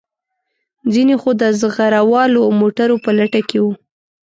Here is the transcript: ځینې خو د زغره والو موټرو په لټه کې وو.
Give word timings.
ځینې 0.93 1.15
خو 1.21 1.29
د 1.41 1.43
زغره 1.61 2.01
والو 2.11 2.43
موټرو 2.59 2.95
په 3.03 3.09
لټه 3.17 3.41
کې 3.49 3.59
وو. 3.63 3.73